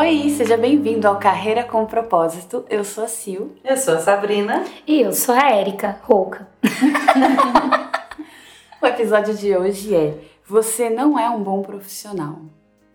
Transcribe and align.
Oi, 0.00 0.30
seja 0.30 0.56
bem-vindo 0.56 1.06
ao 1.06 1.18
Carreira 1.18 1.62
com 1.62 1.84
Propósito. 1.84 2.64
Eu 2.70 2.82
sou 2.84 3.04
a 3.04 3.08
Sil. 3.12 3.52
Eu 3.62 3.76
sou 3.76 3.92
a 3.92 3.98
Sabrina. 3.98 4.64
E 4.86 5.02
eu 5.02 5.12
sou 5.12 5.34
a 5.34 5.50
Érica, 5.50 6.00
rouca. 6.04 6.48
o 8.80 8.86
episódio 8.86 9.34
de 9.34 9.54
hoje 9.54 9.94
é 9.94 10.18
Você 10.46 10.88
não 10.88 11.18
é 11.18 11.28
um 11.28 11.42
bom 11.42 11.60
profissional. 11.60 12.38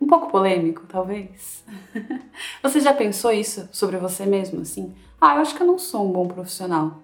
Um 0.02 0.08
pouco 0.08 0.32
polêmico, 0.32 0.82
talvez. 0.88 1.64
Você 2.64 2.80
já 2.80 2.92
pensou 2.92 3.32
isso 3.32 3.70
sobre 3.72 3.98
você 3.98 4.26
mesmo, 4.26 4.62
assim? 4.62 4.96
Ah, 5.22 5.36
eu 5.36 5.42
acho 5.42 5.54
que 5.54 5.62
eu 5.62 5.68
não 5.68 5.78
sou 5.78 6.08
um 6.08 6.12
bom 6.12 6.28
profissional. 6.28 7.04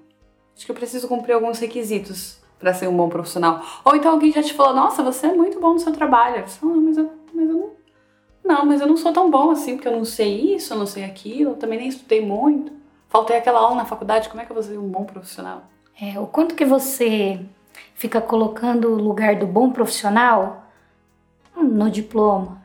Acho 0.55 0.65
que 0.65 0.71
eu 0.71 0.75
preciso 0.75 1.07
cumprir 1.07 1.33
alguns 1.33 1.59
requisitos 1.59 2.39
para 2.57 2.73
ser 2.73 2.89
um 2.89 2.97
bom 2.97 3.07
profissional. 3.07 3.63
Ou 3.85 3.95
então 3.95 4.13
alguém 4.13 4.31
já 4.31 4.41
te 4.41 4.55
falou, 4.55 4.73
nossa, 4.73 5.03
você 5.03 5.27
é 5.27 5.33
muito 5.33 5.59
bom 5.59 5.73
no 5.73 5.79
seu 5.79 5.93
trabalho. 5.93 6.41
Você 6.47 6.59
fala, 6.59 6.73
não, 6.73 6.81
mas 6.81 6.97
eu, 6.97 7.11
mas 7.35 7.47
eu 7.47 7.55
não 7.55 7.80
não, 8.43 8.65
mas 8.65 8.81
eu 8.81 8.87
não 8.87 8.97
sou 8.97 9.13
tão 9.13 9.29
bom 9.29 9.51
assim, 9.51 9.75
porque 9.75 9.87
eu 9.87 9.95
não 9.95 10.05
sei 10.05 10.55
isso, 10.55 10.73
eu 10.73 10.77
não 10.77 10.85
sei 10.85 11.03
aquilo, 11.03 11.51
eu 11.51 11.55
também 11.55 11.79
nem 11.79 11.87
estudei 11.87 12.25
muito. 12.25 12.71
Faltei 13.07 13.37
aquela 13.37 13.59
aula 13.59 13.75
na 13.75 13.85
faculdade, 13.85 14.29
como 14.29 14.41
é 14.41 14.45
que 14.45 14.51
eu 14.51 14.55
vou 14.55 14.63
ser 14.63 14.77
um 14.77 14.87
bom 14.87 15.03
profissional? 15.03 15.63
É, 16.01 16.19
o 16.19 16.25
quanto 16.25 16.55
que 16.55 16.65
você 16.65 17.39
fica 17.93 18.19
colocando 18.19 18.89
o 18.89 18.95
lugar 18.95 19.35
do 19.35 19.45
bom 19.45 19.69
profissional 19.69 20.65
no 21.55 21.89
diploma, 21.89 22.61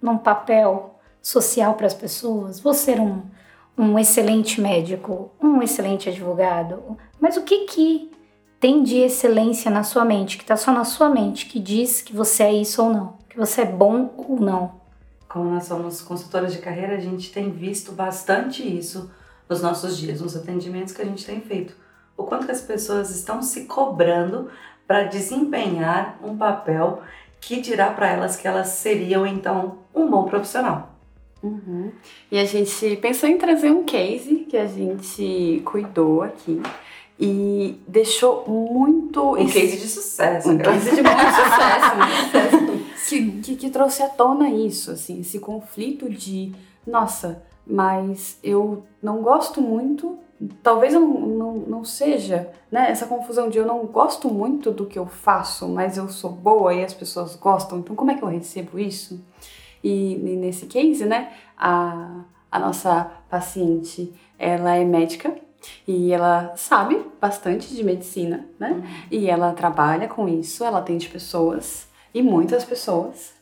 num 0.00 0.18
papel 0.18 1.00
social 1.20 1.74
para 1.74 1.86
as 1.86 1.94
pessoas, 1.94 2.60
vou 2.60 2.74
ser 2.74 3.00
um, 3.00 3.22
um 3.76 3.98
excelente 3.98 4.60
médico, 4.60 5.30
um 5.40 5.62
excelente 5.62 6.08
advogado, 6.08 6.96
mas 7.20 7.36
o 7.36 7.42
que 7.42 7.64
que 7.64 8.10
tem 8.60 8.82
de 8.82 8.98
excelência 8.98 9.70
na 9.70 9.82
sua 9.82 10.04
mente, 10.04 10.36
que 10.36 10.44
está 10.44 10.56
só 10.56 10.70
na 10.70 10.84
sua 10.84 11.08
mente, 11.08 11.46
que 11.46 11.58
diz 11.58 12.00
que 12.00 12.14
você 12.14 12.44
é 12.44 12.52
isso 12.52 12.82
ou 12.82 12.92
não, 12.92 13.14
que 13.28 13.36
você 13.36 13.62
é 13.62 13.66
bom 13.66 14.10
ou 14.16 14.38
não? 14.38 14.81
Como 15.32 15.48
nós 15.48 15.64
somos 15.64 16.02
consultoras 16.02 16.52
de 16.52 16.58
carreira, 16.58 16.94
a 16.94 17.00
gente 17.00 17.32
tem 17.32 17.50
visto 17.50 17.92
bastante 17.92 18.62
isso 18.62 19.10
nos 19.48 19.62
nossos 19.62 19.96
dias, 19.96 20.20
nos 20.20 20.36
atendimentos 20.36 20.92
que 20.92 21.00
a 21.00 21.06
gente 21.06 21.24
tem 21.24 21.40
feito. 21.40 21.74
O 22.14 22.24
quanto 22.24 22.44
que 22.44 22.52
as 22.52 22.60
pessoas 22.60 23.10
estão 23.10 23.40
se 23.40 23.64
cobrando 23.64 24.50
para 24.86 25.04
desempenhar 25.04 26.18
um 26.22 26.36
papel 26.36 27.00
que 27.40 27.62
dirá 27.62 27.90
para 27.90 28.10
elas 28.10 28.36
que 28.36 28.46
elas 28.46 28.68
seriam 28.68 29.26
então 29.26 29.78
um 29.94 30.06
bom 30.10 30.24
profissional. 30.24 30.90
Uhum. 31.42 31.90
E 32.30 32.38
a 32.38 32.44
gente 32.44 32.96
pensou 32.96 33.26
em 33.26 33.38
trazer 33.38 33.70
um 33.70 33.84
case 33.84 34.46
que 34.48 34.56
a 34.56 34.66
gente 34.66 35.62
cuidou 35.64 36.22
aqui 36.22 36.60
e 37.18 37.80
deixou 37.88 38.44
muito. 38.46 39.32
Um 39.32 39.46
case 39.46 39.78
de 39.78 39.88
sucesso. 39.88 40.50
Um 40.50 40.58
case 40.58 40.90
de 40.90 41.02
muito 41.02 41.20
sucesso? 41.20 42.61
Que, 43.12 43.42
que, 43.42 43.56
que 43.56 43.70
trouxe 43.70 44.02
à 44.02 44.08
tona 44.08 44.48
isso, 44.48 44.90
assim, 44.90 45.20
esse 45.20 45.38
conflito 45.38 46.08
de, 46.08 46.52
nossa, 46.86 47.42
mas 47.66 48.38
eu 48.42 48.84
não 49.02 49.22
gosto 49.22 49.60
muito, 49.60 50.18
talvez 50.62 50.94
eu 50.94 51.00
não, 51.00 51.20
não, 51.20 51.54
não 51.54 51.84
seja, 51.84 52.50
né, 52.70 52.90
essa 52.90 53.06
confusão 53.06 53.50
de 53.50 53.58
eu 53.58 53.66
não 53.66 53.84
gosto 53.86 54.28
muito 54.28 54.70
do 54.70 54.86
que 54.86 54.98
eu 54.98 55.06
faço, 55.06 55.68
mas 55.68 55.96
eu 55.96 56.08
sou 56.08 56.30
boa 56.30 56.72
e 56.74 56.82
as 56.82 56.94
pessoas 56.94 57.36
gostam, 57.36 57.78
então 57.78 57.94
como 57.94 58.10
é 58.10 58.14
que 58.14 58.22
eu 58.22 58.28
recebo 58.28 58.78
isso? 58.78 59.20
E, 59.84 60.14
e 60.14 60.36
nesse 60.36 60.66
case, 60.66 61.04
né, 61.04 61.32
a, 61.56 62.24
a 62.50 62.58
nossa 62.58 63.10
paciente, 63.28 64.12
ela 64.38 64.74
é 64.74 64.84
médica, 64.84 65.34
e 65.86 66.12
ela 66.12 66.54
sabe 66.56 67.00
bastante 67.20 67.72
de 67.72 67.84
medicina, 67.84 68.44
né? 68.58 68.70
Uhum. 68.70 68.82
E 69.12 69.30
ela 69.30 69.52
trabalha 69.52 70.08
com 70.08 70.28
isso, 70.28 70.64
ela 70.64 70.80
atende 70.80 71.08
pessoas 71.08 71.86
e 72.14 72.22
muitas 72.22 72.64
pessoas. 72.64 73.32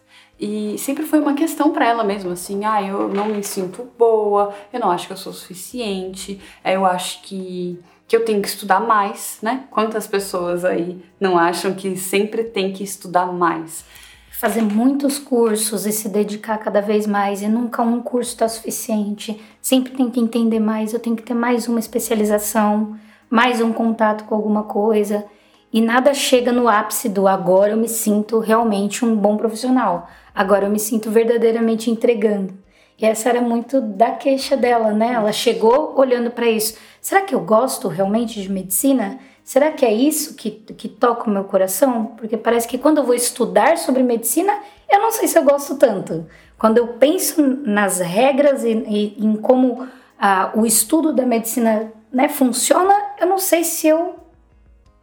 E 0.40 0.78
sempre 0.78 1.04
foi 1.04 1.20
uma 1.20 1.34
questão 1.34 1.70
para 1.70 1.86
ela 1.86 2.02
mesmo, 2.02 2.30
assim, 2.30 2.64
ah, 2.64 2.82
eu 2.82 3.08
não 3.08 3.26
me 3.26 3.44
sinto 3.44 3.86
boa, 3.98 4.54
eu 4.72 4.80
não 4.80 4.90
acho 4.90 5.06
que 5.06 5.12
eu 5.12 5.16
sou 5.16 5.34
suficiente, 5.34 6.40
eu 6.64 6.86
acho 6.86 7.22
que, 7.22 7.78
que 8.08 8.16
eu 8.16 8.24
tenho 8.24 8.40
que 8.40 8.48
estudar 8.48 8.80
mais, 8.80 9.38
né? 9.42 9.64
Quantas 9.70 10.06
pessoas 10.06 10.64
aí 10.64 11.04
não 11.20 11.36
acham 11.36 11.74
que 11.74 11.94
sempre 11.94 12.44
tem 12.44 12.72
que 12.72 12.82
estudar 12.82 13.26
mais? 13.26 13.84
Fazer 14.30 14.62
muitos 14.62 15.18
cursos 15.18 15.84
e 15.84 15.92
se 15.92 16.08
dedicar 16.08 16.56
cada 16.56 16.80
vez 16.80 17.06
mais, 17.06 17.42
e 17.42 17.48
nunca 17.48 17.82
um 17.82 18.00
curso 18.00 18.30
está 18.30 18.48
suficiente. 18.48 19.38
Sempre 19.60 19.92
tem 19.92 20.08
que 20.08 20.20
entender 20.20 20.58
mais, 20.58 20.94
eu 20.94 21.00
tenho 21.00 21.16
que 21.16 21.22
ter 21.22 21.34
mais 21.34 21.68
uma 21.68 21.78
especialização, 21.78 22.98
mais 23.28 23.60
um 23.60 23.74
contato 23.74 24.24
com 24.24 24.34
alguma 24.34 24.62
coisa 24.62 25.26
e 25.72 25.80
nada 25.80 26.12
chega 26.12 26.52
no 26.52 26.68
ápice 26.68 27.08
do 27.08 27.28
agora 27.28 27.72
eu 27.72 27.76
me 27.76 27.88
sinto 27.88 28.38
realmente 28.38 29.04
um 29.04 29.14
bom 29.14 29.36
profissional, 29.36 30.08
agora 30.34 30.66
eu 30.66 30.70
me 30.70 30.78
sinto 30.78 31.10
verdadeiramente 31.10 31.90
entregando. 31.90 32.54
E 32.98 33.06
essa 33.06 33.30
era 33.30 33.40
muito 33.40 33.80
da 33.80 34.10
queixa 34.10 34.56
dela, 34.56 34.92
né? 34.92 35.12
Ela 35.14 35.32
chegou 35.32 35.94
olhando 35.96 36.30
para 36.30 36.46
isso. 36.46 36.76
Será 37.00 37.22
que 37.22 37.34
eu 37.34 37.40
gosto 37.40 37.88
realmente 37.88 38.42
de 38.42 38.52
medicina? 38.52 39.18
Será 39.42 39.70
que 39.70 39.86
é 39.86 39.92
isso 39.92 40.34
que, 40.34 40.50
que 40.50 40.86
toca 40.86 41.28
o 41.28 41.32
meu 41.32 41.44
coração? 41.44 42.12
Porque 42.18 42.36
parece 42.36 42.68
que 42.68 42.76
quando 42.76 42.98
eu 42.98 43.04
vou 43.04 43.14
estudar 43.14 43.78
sobre 43.78 44.02
medicina, 44.02 44.52
eu 44.88 45.00
não 45.00 45.10
sei 45.10 45.26
se 45.26 45.38
eu 45.38 45.42
gosto 45.42 45.76
tanto. 45.76 46.26
Quando 46.58 46.76
eu 46.76 46.88
penso 46.88 47.42
nas 47.64 48.00
regras 48.00 48.64
e, 48.64 48.70
e 48.70 49.16
em 49.18 49.34
como 49.36 49.88
ah, 50.18 50.52
o 50.54 50.66
estudo 50.66 51.10
da 51.10 51.24
medicina 51.24 51.90
né, 52.12 52.28
funciona, 52.28 52.94
eu 53.18 53.26
não 53.26 53.38
sei 53.38 53.64
se 53.64 53.88
eu 53.88 54.19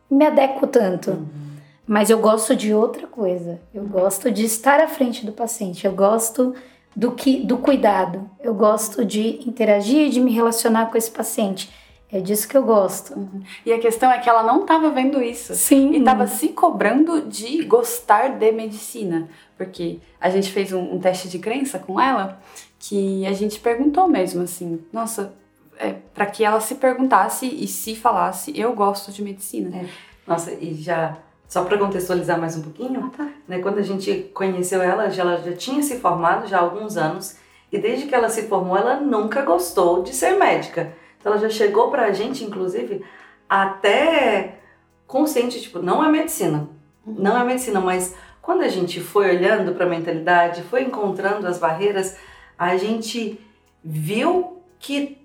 me 0.10 0.26
adequo 0.26 0.68
tanto. 0.68 1.12
Uhum. 1.12 1.48
Mas 1.86 2.10
eu 2.10 2.20
gosto 2.20 2.56
de 2.56 2.74
outra 2.74 3.08
coisa. 3.08 3.60
Eu 3.74 3.86
gosto 3.86 4.30
de 4.30 4.44
estar 4.44 4.80
à 4.80 4.88
frente 4.88 5.26
do 5.26 5.32
paciente. 5.32 5.86
Eu 5.86 5.94
gosto 5.94 6.54
do 6.96 7.12
que 7.12 7.38
do 7.46 7.58
cuidado. 7.58 8.30
Eu 8.42 8.54
gosto 8.54 9.06
de 9.06 9.40
interagir, 9.48 10.10
de 10.10 10.20
me 10.20 10.34
relacionar 10.34 10.88
com 10.88 10.98
esse 10.98 11.10
paciente. 11.10 11.72
É 12.12 12.20
disso 12.20 12.48
que 12.48 12.58
eu 12.58 12.64
gosto. 12.64 13.14
Uhum. 13.14 13.42
E 13.66 13.72
a 13.72 13.80
questão 13.80 14.10
é 14.12 14.18
que 14.18 14.30
ela 14.30 14.44
não 14.44 14.62
estava 14.62 14.90
vendo 14.90 15.22
isso. 15.22 15.54
Sim. 15.56 15.92
E 15.94 15.98
estava 16.00 16.26
se 16.28 16.50
cobrando 16.50 17.22
de 17.22 17.64
gostar 17.64 18.38
de 18.38 18.52
medicina. 18.52 19.30
Porque 19.58 20.00
a 20.20 20.30
gente 20.30 20.50
fez 20.52 20.72
um, 20.72 20.96
um, 20.96 21.00
teste 21.00 21.28
de 21.28 21.40
crença 21.40 21.80
com 21.80 22.00
ela 22.00 22.40
que 22.80 23.26
a 23.26 23.34
gente 23.34 23.60
perguntou 23.60 24.08
mesmo 24.08 24.44
assim: 24.44 24.82
nossa, 24.92 25.34
é, 25.80 25.96
para 26.14 26.26
que 26.26 26.44
ela 26.44 26.60
se 26.60 26.76
perguntasse 26.76 27.46
e 27.46 27.68
se 27.68 27.96
falasse, 27.96 28.58
eu 28.58 28.74
gosto 28.74 29.12
de 29.12 29.24
medicina. 29.24 29.76
É. 29.76 29.86
Nossa, 30.26 30.52
e 30.52 30.74
já, 30.74 31.18
só 31.48 31.64
para 31.64 31.78
contextualizar 31.78 32.40
mais 32.40 32.58
um 32.58 32.62
pouquinho, 32.62 33.06
ah, 33.06 33.18
tá. 33.18 33.30
né, 33.48 33.60
quando 33.60 33.78
a 33.80 33.84
gente 33.84 34.30
conheceu 34.34 34.82
ela, 34.82 35.10
já, 35.10 35.24
ela 35.24 35.38
já 35.38 35.54
tinha 35.54 35.82
se 35.82 36.00
formado 36.00 36.48
já 36.48 36.58
há 36.58 36.62
alguns 36.62 36.98
anos, 36.98 37.38
e 37.72 37.78
desde 37.78 38.08
que 38.08 38.16
ela 38.16 38.30
se 38.30 38.44
formou, 38.44 38.78
ela 38.78 39.00
nunca 39.00 39.42
gostou 39.42 40.04
de 40.04 40.14
ser 40.14 40.38
médica. 40.38 40.94
Então 41.20 41.32
ela 41.32 41.42
já 41.42 41.50
chegou 41.50 41.90
pra 41.90 42.12
gente, 42.12 42.44
inclusive, 42.44 43.04
até 43.50 44.60
consciente, 45.06 45.62
tipo, 45.62 45.80
não 45.80 46.04
é 46.04 46.12
medicina, 46.12 46.70
uhum. 47.06 47.16
não 47.18 47.38
é 47.38 47.44
medicina, 47.44 47.80
mas 47.80 48.16
quando 48.42 48.62
a 48.62 48.68
gente 48.70 49.02
foi 49.02 49.36
olhando 49.36 49.74
para 49.74 49.86
a 49.86 49.90
mentalidade, 49.90 50.64
foi 50.64 50.84
encontrando 50.84 51.48
as 51.48 51.58
barreiras, 51.58 52.18
a 52.58 52.78
gente 52.78 53.40
viu 53.84 54.62
que 54.80 55.18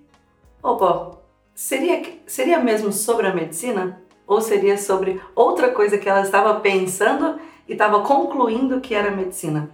opa, 0.63 1.19
seria, 1.53 2.01
seria 2.25 2.59
mesmo 2.59 2.91
sobre 2.91 3.27
a 3.27 3.35
medicina? 3.35 4.01
Ou 4.25 4.39
seria 4.39 4.77
sobre 4.77 5.21
outra 5.35 5.69
coisa 5.69 5.97
que 5.97 6.07
ela 6.07 6.21
estava 6.21 6.59
pensando 6.61 7.37
e 7.67 7.73
estava 7.73 7.99
concluindo 8.01 8.79
que 8.79 8.95
era 8.95 9.11
medicina? 9.11 9.69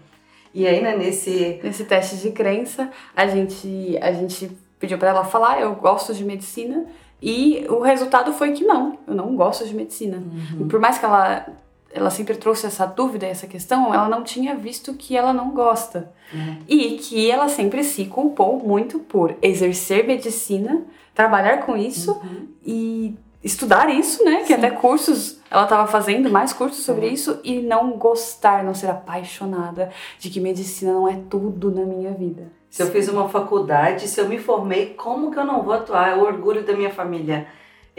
E 0.53 0.67
aí, 0.67 0.81
né, 0.81 0.97
nesse... 0.97 1.59
Nesse 1.63 1.85
teste 1.85 2.17
de 2.17 2.31
crença, 2.31 2.89
a 3.15 3.27
gente, 3.27 3.97
a 4.01 4.11
gente 4.11 4.51
pediu 4.79 4.97
para 4.97 5.09
ela 5.09 5.23
falar, 5.23 5.61
eu 5.61 5.75
gosto 5.75 6.13
de 6.13 6.25
medicina, 6.25 6.87
e 7.21 7.65
o 7.69 7.81
resultado 7.81 8.33
foi 8.33 8.53
que 8.53 8.63
não, 8.63 8.97
eu 9.05 9.13
não 9.13 9.35
gosto 9.35 9.65
de 9.65 9.75
medicina. 9.75 10.17
Uhum. 10.17 10.67
Por 10.67 10.79
mais 10.79 10.97
que 10.97 11.05
ela 11.05 11.45
ela 11.91 12.09
sempre 12.09 12.35
trouxe 12.35 12.67
essa 12.67 12.85
dúvida, 12.85 13.25
essa 13.25 13.47
questão, 13.47 13.93
ela 13.93 14.07
não 14.07 14.23
tinha 14.23 14.55
visto 14.55 14.93
que 14.93 15.17
ela 15.17 15.33
não 15.33 15.51
gosta. 15.51 16.11
Uhum. 16.33 16.57
E 16.67 16.97
que 16.97 17.29
ela 17.29 17.49
sempre 17.49 17.83
se 17.83 18.05
culpou 18.05 18.59
muito 18.59 18.99
por 18.99 19.35
exercer 19.41 20.05
medicina, 20.05 20.83
trabalhar 21.15 21.65
com 21.65 21.75
isso 21.75 22.11
uhum. 22.23 22.47
e 22.63 23.15
estudar 23.43 23.89
isso, 23.89 24.23
né? 24.23 24.39
Sim. 24.39 24.45
Que 24.45 24.53
até 24.53 24.69
cursos 24.69 25.39
ela 25.49 25.63
estava 25.63 25.87
fazendo, 25.87 26.29
mais 26.29 26.53
cursos 26.53 26.85
sobre 26.85 27.07
uhum. 27.07 27.13
isso, 27.13 27.39
e 27.43 27.59
não 27.61 27.91
gostar, 27.93 28.63
não 28.63 28.75
ser 28.75 28.89
apaixonada 28.89 29.89
de 30.19 30.29
que 30.29 30.39
medicina 30.39 30.93
não 30.93 31.07
é 31.07 31.19
tudo 31.29 31.71
na 31.71 31.83
minha 31.83 32.11
vida. 32.11 32.51
Se 32.69 32.83
eu 32.83 32.87
fiz 32.91 33.09
uma 33.09 33.27
faculdade, 33.27 34.07
se 34.07 34.21
eu 34.21 34.29
me 34.29 34.37
formei, 34.37 34.93
como 34.93 35.31
que 35.31 35.39
eu 35.39 35.45
não 35.45 35.63
vou 35.63 35.73
atuar? 35.73 36.09
É 36.09 36.15
o 36.15 36.23
orgulho 36.23 36.63
da 36.63 36.73
minha 36.73 36.91
família 36.91 37.47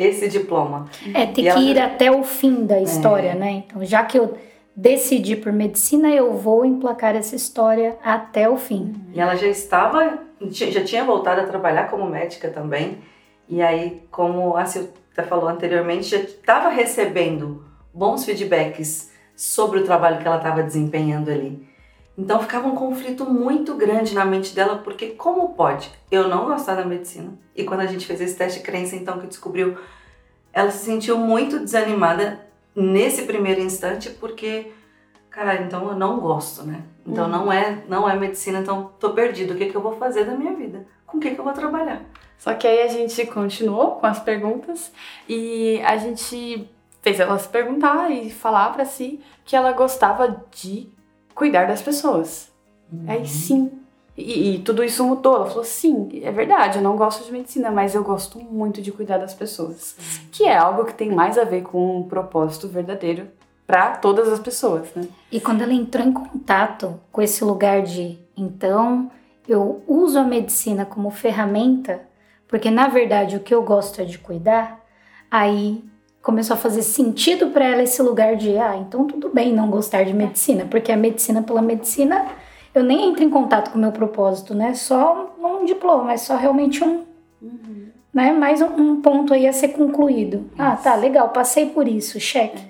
esse 0.02 0.29
diploma. 0.29 0.88
É, 1.14 1.26
ter 1.26 1.47
e 1.47 1.52
que 1.52 1.61
ir 1.61 1.79
até 1.79 2.11
o 2.11 2.23
fim 2.23 2.64
da 2.64 2.81
história, 2.81 3.31
é. 3.31 3.35
né? 3.35 3.64
Então, 3.67 3.85
já 3.85 4.02
que 4.05 4.19
eu 4.19 4.37
decidi 4.75 5.37
por 5.37 5.52
medicina, 5.52 6.08
eu 6.11 6.35
vou 6.35 6.64
emplacar 6.64 7.14
essa 7.14 7.37
história 7.37 7.99
até 8.02 8.49
o 8.49 8.56
fim. 8.56 8.94
E 9.12 9.20
ela 9.20 9.35
já 9.37 9.47
estava, 9.47 10.19
já 10.41 10.82
tinha 10.85 11.05
voltado 11.05 11.41
a 11.41 11.47
trabalhar 11.47 11.91
como 11.91 12.06
médica 12.06 12.49
também. 12.49 12.99
E 13.49 13.61
aí, 13.61 14.02
como 14.11 14.56
a 14.56 14.64
Silvia 14.64 14.91
falou 15.29 15.49
anteriormente, 15.49 16.08
já 16.08 16.19
estava 16.19 16.69
recebendo 16.69 17.64
bons 17.93 18.25
feedbacks 18.25 19.11
sobre 19.35 19.81
o 19.81 19.85
trabalho 19.85 20.19
que 20.19 20.26
ela 20.26 20.37
estava 20.37 20.62
desempenhando 20.62 21.31
ali. 21.31 21.69
Então 22.16 22.40
ficava 22.40 22.68
um 22.68 22.74
conflito 22.74 23.24
muito 23.24 23.74
grande 23.74 24.14
na 24.14 24.24
mente 24.24 24.54
dela, 24.54 24.78
porque 24.78 25.08
como 25.10 25.54
pode 25.54 25.90
eu 26.10 26.28
não 26.28 26.46
gostar 26.46 26.74
da 26.74 26.84
medicina? 26.84 27.32
E 27.54 27.64
quando 27.64 27.80
a 27.80 27.86
gente 27.86 28.06
fez 28.06 28.20
esse 28.20 28.36
teste 28.36 28.58
de 28.58 28.64
crença, 28.64 28.96
então 28.96 29.18
que 29.18 29.26
descobriu, 29.26 29.78
ela 30.52 30.70
se 30.70 30.84
sentiu 30.84 31.16
muito 31.16 31.58
desanimada 31.58 32.40
nesse 32.74 33.22
primeiro 33.22 33.60
instante, 33.60 34.10
porque, 34.10 34.72
cara, 35.30 35.62
então 35.62 35.88
eu 35.88 35.94
não 35.94 36.20
gosto, 36.20 36.64
né? 36.64 36.82
Então 37.06 37.24
uhum. 37.24 37.30
não 37.30 37.52
é 37.52 37.82
não 37.88 38.08
é 38.08 38.14
medicina, 38.16 38.58
então 38.58 38.90
tô 38.98 39.10
perdido. 39.10 39.54
O 39.54 39.56
que, 39.56 39.66
que 39.66 39.76
eu 39.76 39.82
vou 39.82 39.96
fazer 39.96 40.24
da 40.24 40.36
minha 40.36 40.54
vida? 40.54 40.86
Com 41.06 41.16
o 41.16 41.20
que, 41.20 41.30
que 41.30 41.40
eu 41.40 41.44
vou 41.44 41.52
trabalhar? 41.52 42.02
Só 42.38 42.54
que 42.54 42.66
aí 42.66 42.82
a 42.82 42.88
gente 42.88 43.26
continuou 43.26 43.92
com 43.92 44.06
as 44.06 44.18
perguntas 44.18 44.92
e 45.28 45.80
a 45.84 45.96
gente 45.96 46.68
fez 47.02 47.20
ela 47.20 47.38
se 47.38 47.48
perguntar 47.48 48.10
e 48.10 48.30
falar 48.30 48.72
para 48.72 48.84
si 48.84 49.20
que 49.44 49.56
ela 49.56 49.72
gostava 49.72 50.44
de 50.50 50.88
cuidar 51.40 51.66
das 51.66 51.81
pessoas. 51.81 52.50
Uhum. 52.92 53.04
Aí 53.08 53.26
sim. 53.26 53.72
E, 54.14 54.56
e, 54.56 54.58
tudo 54.58 54.84
isso 54.84 55.02
mudou. 55.02 55.37
Ela 55.37 55.46
falou: 55.46 55.64
sim, 55.64 56.20
é 56.22 56.31
verdade, 56.31 56.76
eu 56.76 56.82
não 56.82 56.96
gosto 56.96 57.25
de 57.25 57.32
medicina, 57.32 57.70
mas 57.70 57.94
eu 57.94 58.04
gosto 58.04 58.38
muito 58.38 58.82
de 58.82 58.92
cuidar 58.92 59.16
das 59.16 59.32
pessoas. 59.32 59.96
Uhum. 59.98 60.28
Que 60.31 60.44
é 60.44 60.54
algo 60.54 60.84
que 60.84 60.92
tem 60.92 61.10
mais 61.10 61.38
a 61.38 61.44
ver 61.44 61.62
com 61.62 62.00
um 62.00 62.02
propósito 62.02 62.69
verdadeiro 62.69 63.26
para 63.66 63.96
todas 63.96 64.28
as 64.28 64.38
pessoas, 64.38 64.92
né? 64.94 65.08
E 65.32 65.40
quando 65.40 65.62
ela 65.62 65.72
entrou 65.72 66.06
em 66.06 66.12
contato 66.12 67.00
com 67.10 67.22
esse 67.22 67.43
lugar 67.43 67.82
de 67.82 68.19
então 68.36 69.10
eu 69.48 69.82
uso 69.88 70.19
a 70.19 70.25
medicina 70.25 70.84
como 70.84 71.10
ferramenta, 71.10 72.02
porque 72.46 72.70
na 72.70 72.88
verdade 72.88 73.36
o 73.36 73.40
que 73.40 73.54
eu 73.54 73.62
gosto 73.62 74.02
é 74.02 74.04
de 74.04 74.19
cuidar, 74.19 74.84
aí 75.31 75.82
começou 76.22 76.55
a 76.55 76.58
fazer 76.58 76.82
sentido 76.82 77.49
para 77.49 77.64
ela 77.64 77.82
esse 77.82 78.02
lugar 78.02 78.37
de, 78.37 78.56
ah, 78.58 78.76
então 78.76 79.06
tudo 79.06 79.31
bem 79.31 79.52
não 79.52 79.70
gostar 79.70 80.05
de 80.05 80.12
medicina, 80.12 80.67
porque 80.70 80.93
a 80.93 80.96
medicina 80.96 81.43
pela 81.43 81.62
medicina 81.62 82.26
eu 82.75 82.84
nem 82.84 83.08
entro 83.08 83.25
em 83.25 83.31
contato 83.31 83.70
com 83.70 83.78
o 83.78 83.81
meu 83.81 83.93
propósito, 83.93 84.55
né? 84.55 84.75
Só 84.75 85.34
um 85.38 85.64
diploma, 85.64 86.12
é 86.12 86.17
só 86.17 86.37
realmente 86.37 86.84
um, 86.84 87.05
uhum. 87.43 87.88
né? 88.12 88.32
Mais 88.32 88.61
um, 88.61 88.67
um, 88.67 89.00
ponto 89.00 89.34
aí 89.34 89.46
a 89.46 89.52
ser 89.52 89.69
concluído. 89.69 90.49
Isso. 90.52 90.55
Ah, 90.62 90.76
tá, 90.76 90.94
legal, 90.94 91.31
passei 91.31 91.67
por 91.67 91.88
isso, 91.88 92.20
cheque. 92.20 92.62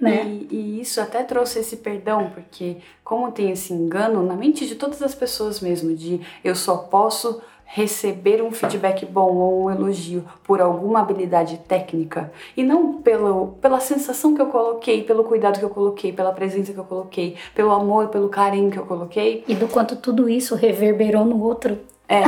É. 0.00 0.04
Né? 0.04 0.24
E, 0.24 0.48
e, 0.50 0.80
isso 0.80 1.00
até 1.00 1.22
trouxe 1.22 1.60
esse 1.60 1.76
perdão, 1.76 2.30
porque 2.34 2.78
como 3.04 3.30
tem 3.30 3.50
esse 3.50 3.72
engano 3.72 4.22
na 4.22 4.34
mente 4.34 4.66
de 4.66 4.74
todas 4.74 5.02
as 5.02 5.14
pessoas 5.14 5.60
mesmo, 5.60 5.94
de 5.94 6.20
eu 6.42 6.56
só 6.56 6.76
posso 6.76 7.40
receber 7.74 8.42
um 8.42 8.52
feedback 8.52 9.06
bom 9.06 9.34
ou 9.34 9.64
um 9.64 9.70
elogio 9.70 10.22
por 10.44 10.60
alguma 10.60 11.00
habilidade 11.00 11.56
técnica 11.66 12.30
e 12.54 12.62
não 12.62 13.00
pelo, 13.00 13.54
pela 13.62 13.80
sensação 13.80 14.34
que 14.34 14.42
eu 14.42 14.46
coloquei, 14.46 15.02
pelo 15.02 15.24
cuidado 15.24 15.58
que 15.58 15.64
eu 15.64 15.70
coloquei, 15.70 16.12
pela 16.12 16.32
presença 16.32 16.70
que 16.70 16.78
eu 16.78 16.84
coloquei, 16.84 17.34
pelo 17.54 17.70
amor, 17.70 18.08
pelo 18.08 18.28
carinho 18.28 18.70
que 18.70 18.78
eu 18.78 18.84
coloquei. 18.84 19.42
E 19.48 19.54
do 19.54 19.66
quanto 19.68 19.96
tudo 19.96 20.28
isso 20.28 20.54
reverberou 20.54 21.24
no 21.24 21.42
outro. 21.42 21.78
É, 22.06 22.22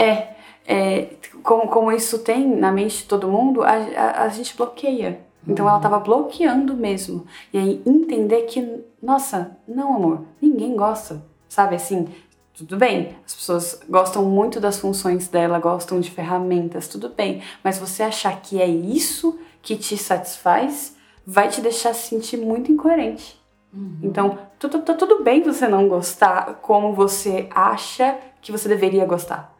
é. 0.00 0.28
é 0.64 1.08
como, 1.42 1.66
como 1.66 1.90
isso 1.90 2.20
tem 2.20 2.46
na 2.46 2.70
mente 2.70 2.98
de 2.98 3.04
todo 3.04 3.28
mundo, 3.28 3.64
a, 3.64 3.72
a, 3.72 4.22
a 4.22 4.28
gente 4.28 4.56
bloqueia. 4.56 5.20
Então 5.46 5.68
ela 5.68 5.76
estava 5.76 5.98
bloqueando 5.98 6.74
mesmo. 6.74 7.26
E 7.52 7.58
aí 7.58 7.82
entender 7.84 8.42
que, 8.42 8.84
nossa, 9.02 9.56
não 9.66 9.96
amor, 9.96 10.22
ninguém 10.40 10.76
gosta. 10.76 11.20
Sabe 11.48 11.74
assim, 11.74 12.08
tudo 12.56 12.76
bem, 12.76 13.16
as 13.26 13.34
pessoas 13.34 13.80
gostam 13.88 14.24
muito 14.24 14.60
das 14.60 14.78
funções 14.78 15.26
dela, 15.26 15.58
gostam 15.58 15.98
de 15.98 16.10
ferramentas, 16.10 16.86
tudo 16.86 17.08
bem, 17.08 17.42
mas 17.64 17.78
você 17.78 18.02
achar 18.04 18.40
que 18.40 18.62
é 18.62 18.66
isso 18.66 19.38
que 19.60 19.76
te 19.76 19.96
satisfaz 19.96 20.96
vai 21.26 21.48
te 21.48 21.60
deixar 21.60 21.92
se 21.94 22.08
sentir 22.08 22.36
muito 22.36 22.70
incoerente. 22.70 23.42
Uhum. 23.72 23.98
Então, 24.02 24.38
tudo, 24.58 24.82
tá 24.82 24.94
tudo 24.94 25.24
bem 25.24 25.42
você 25.42 25.66
não 25.66 25.88
gostar 25.88 26.60
como 26.62 26.92
você 26.92 27.48
acha 27.50 28.16
que 28.40 28.52
você 28.52 28.68
deveria 28.68 29.04
gostar. 29.04 29.52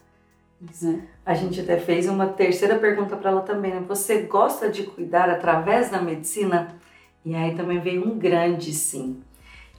Né? 0.80 1.02
A 1.26 1.34
gente 1.34 1.60
até 1.60 1.78
fez 1.78 2.08
uma 2.08 2.26
terceira 2.26 2.78
pergunta 2.78 3.16
para 3.16 3.30
ela 3.30 3.40
também, 3.40 3.74
né? 3.74 3.84
Você 3.88 4.22
gosta 4.22 4.68
de 4.68 4.84
cuidar 4.84 5.28
através 5.28 5.90
da 5.90 6.00
medicina? 6.00 6.76
E 7.24 7.34
aí 7.34 7.56
também 7.56 7.80
veio 7.80 8.06
um 8.06 8.18
grande 8.18 8.72
sim. 8.72 9.22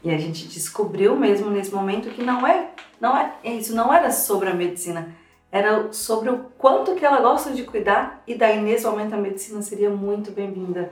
E 0.06 0.13
a 0.13 0.19
gente 0.19 0.48
descobriu 0.48 1.16
mesmo 1.16 1.50
nesse 1.50 1.74
momento 1.74 2.12
que 2.12 2.22
não 2.22 2.46
é, 2.46 2.69
não 3.02 3.18
é, 3.18 3.34
isso 3.44 3.75
não 3.75 3.92
era 3.92 4.12
sobre 4.12 4.48
a 4.48 4.54
medicina, 4.54 5.07
era 5.52 5.92
sobre 5.92 6.30
o 6.30 6.46
quanto 6.60 6.94
que 6.94 7.04
ela 7.04 7.19
gosta 7.22 7.52
de 7.52 7.63
cuidar 7.63 8.22
e 8.28 8.36
daí 8.36 8.62
nesse 8.62 8.86
momento 8.86 9.16
a 9.16 9.18
medicina 9.18 9.63
seria 9.63 9.90
muito 9.90 10.30
bem-vinda, 10.30 10.92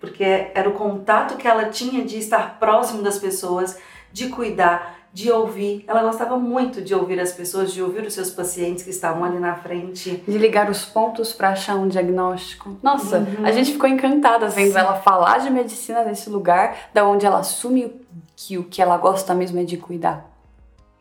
porque 0.00 0.50
era 0.52 0.68
o 0.68 0.72
contato 0.72 1.36
que 1.36 1.46
ela 1.46 1.66
tinha 1.66 2.04
de 2.04 2.18
estar 2.18 2.58
próximo 2.58 3.00
das 3.00 3.16
pessoas, 3.16 3.78
de 4.12 4.28
cuidar, 4.28 4.98
de 5.12 5.30
ouvir. 5.30 5.84
Ela 5.86 6.02
gostava 6.02 6.36
muito 6.36 6.82
de 6.82 6.94
ouvir 6.94 7.20
as 7.20 7.32
pessoas, 7.32 7.72
de 7.72 7.80
ouvir 7.80 8.02
os 8.06 8.14
seus 8.14 8.30
pacientes 8.30 8.82
que 8.82 8.90
estavam 8.90 9.24
ali 9.24 9.38
na 9.38 9.54
frente. 9.54 10.22
De 10.26 10.36
ligar 10.36 10.68
os 10.68 10.84
pontos 10.84 11.32
para 11.32 11.50
achar 11.50 11.76
um 11.76 11.86
diagnóstico. 11.86 12.76
Nossa, 12.82 13.18
uhum. 13.18 13.44
a 13.44 13.52
gente 13.52 13.72
ficou 13.72 13.88
encantada 13.88 14.48
vendo 14.48 14.72
Sim. 14.72 14.78
ela 14.78 14.96
falar 14.96 15.38
de 15.38 15.50
medicina 15.50 16.02
nesse 16.02 16.28
lugar, 16.28 16.90
da 16.92 17.06
onde 17.06 17.24
ela 17.24 17.38
assume 17.38 18.07
que 18.40 18.56
o 18.56 18.62
que 18.62 18.80
ela 18.80 18.96
gosta 18.96 19.34
mesmo 19.34 19.58
é 19.58 19.64
de 19.64 19.76
cuidar. 19.76 20.30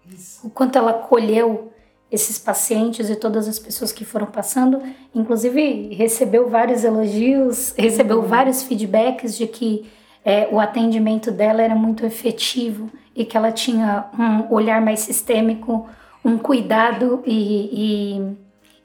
Isso. 0.09 0.47
O 0.47 0.49
quanto 0.49 0.75
ela 0.75 0.91
colheu 0.91 1.71
esses 2.11 2.39
pacientes 2.39 3.11
e 3.11 3.15
todas 3.15 3.47
as 3.47 3.59
pessoas 3.59 3.91
que 3.91 4.03
foram 4.03 4.25
passando, 4.25 4.81
inclusive 5.13 5.93
recebeu 5.93 6.49
vários 6.49 6.83
elogios, 6.83 7.75
recebeu 7.77 8.21
uhum. 8.21 8.27
vários 8.27 8.63
feedbacks 8.63 9.37
de 9.37 9.45
que 9.45 9.87
é, 10.25 10.47
o 10.51 10.59
atendimento 10.59 11.29
dela 11.29 11.61
era 11.61 11.75
muito 11.75 12.03
efetivo 12.05 12.89
e 13.15 13.23
que 13.23 13.37
ela 13.37 13.51
tinha 13.51 14.05
um 14.17 14.51
olhar 14.51 14.81
mais 14.81 15.01
sistêmico, 15.01 15.87
um 16.25 16.39
cuidado 16.39 17.21
e, 17.23 17.37
e, 17.71 18.37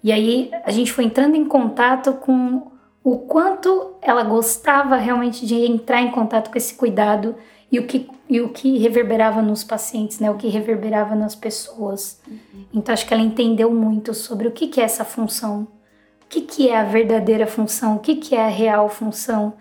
e 0.04 0.12
aí 0.12 0.50
a 0.64 0.70
gente 0.70 0.92
foi 0.92 1.04
entrando 1.04 1.36
em 1.36 1.44
contato 1.46 2.12
com 2.14 2.70
o 3.02 3.18
quanto 3.18 3.94
ela 4.02 4.22
gostava 4.22 4.96
realmente 4.96 5.46
de 5.46 5.54
entrar 5.54 6.02
em 6.02 6.10
contato 6.10 6.50
com 6.50 6.58
esse 6.58 6.74
cuidado 6.74 7.34
e 7.72 7.78
o 7.78 7.86
que, 7.86 8.06
e 8.28 8.38
o 8.42 8.50
que 8.50 8.76
reverberava 8.76 9.40
nos 9.40 9.64
pacientes, 9.64 10.20
né? 10.20 10.30
O 10.30 10.36
que 10.36 10.46
reverberava 10.46 11.14
nas 11.14 11.34
pessoas. 11.34 12.20
Uhum. 12.28 12.66
Então 12.74 12.92
acho 12.92 13.06
que 13.06 13.14
ela 13.14 13.22
entendeu 13.22 13.72
muito 13.72 14.12
sobre 14.12 14.46
o 14.46 14.50
que, 14.50 14.68
que 14.68 14.78
é 14.78 14.84
essa 14.84 15.06
função, 15.06 15.66
o 16.22 16.26
que, 16.28 16.42
que 16.42 16.68
é 16.68 16.76
a 16.76 16.84
verdadeira 16.84 17.46
função, 17.46 17.96
o 17.96 17.98
que, 18.00 18.16
que 18.16 18.34
é 18.34 18.44
a 18.44 18.48
real 18.48 18.90
função, 18.90 19.54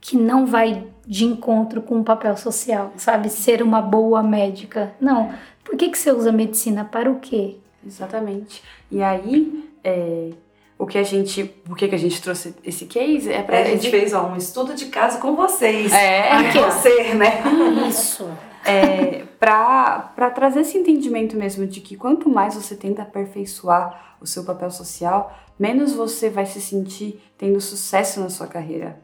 que 0.00 0.16
não 0.16 0.46
vai 0.46 0.86
de 1.04 1.24
encontro 1.24 1.82
com 1.82 2.00
o 2.00 2.04
papel 2.04 2.36
social, 2.36 2.92
sabe? 2.96 3.28
Ser 3.28 3.60
uma 3.60 3.82
boa 3.82 4.22
médica. 4.22 4.94
Não. 5.00 5.32
Por 5.64 5.76
que, 5.76 5.88
que 5.88 5.98
você 5.98 6.12
usa 6.12 6.30
medicina? 6.30 6.84
Para 6.84 7.10
o 7.10 7.18
quê? 7.18 7.56
Exatamente. 7.84 8.62
E 8.90 9.02
aí, 9.02 9.68
é, 9.82 10.30
o 10.78 10.86
que 10.86 10.98
a 10.98 11.02
gente, 11.02 11.44
por 11.44 11.76
que, 11.76 11.88
que 11.88 11.94
a 11.94 11.98
gente 11.98 12.20
trouxe 12.20 12.54
esse 12.62 12.84
case 12.84 13.32
é 13.32 13.42
para 13.42 13.58
é, 13.58 13.62
a 13.62 13.64
gente 13.64 13.90
fez 13.90 14.12
ó, 14.12 14.26
um 14.26 14.36
estudo 14.36 14.74
de 14.74 14.86
caso 14.86 15.18
com 15.20 15.34
vocês. 15.34 15.92
É, 15.92 16.30
aqui, 16.32 16.58
você, 16.58 17.14
né? 17.14 17.42
Isso. 17.88 18.28
É, 18.64 19.24
para 19.38 20.30
trazer 20.34 20.60
esse 20.60 20.76
entendimento 20.76 21.36
mesmo 21.36 21.66
de 21.66 21.80
que 21.80 21.96
quanto 21.96 22.28
mais 22.28 22.54
você 22.54 22.74
tenta 22.74 23.02
aperfeiçoar 23.02 24.16
o 24.20 24.26
seu 24.26 24.44
papel 24.44 24.70
social, 24.70 25.34
menos 25.58 25.94
você 25.94 26.28
vai 26.28 26.44
se 26.44 26.60
sentir 26.60 27.22
tendo 27.38 27.60
sucesso 27.60 28.20
na 28.20 28.28
sua 28.28 28.46
carreira. 28.46 29.00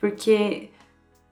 Porque 0.00 0.70